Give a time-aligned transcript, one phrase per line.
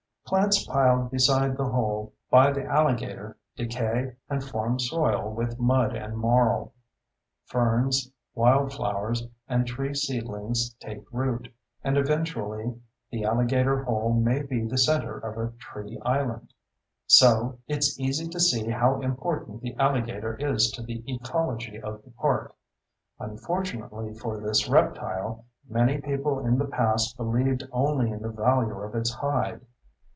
[0.27, 6.15] Plants piled beside the hole by the alligator decay and form soil with mud and
[6.17, 6.71] marl.
[7.47, 11.53] Ferns, wildflowers, and tree seedlings take root,
[11.83, 12.79] and eventually
[13.09, 16.53] the alligator hole may be the center of a tree island.
[17.07, 22.11] So, it's easy to see how important the alligator is to the ecology of the
[22.11, 22.55] park.
[23.19, 28.95] Unfortunately for this reptile, many people in the past believed only in the value of
[28.95, 29.59] its hide.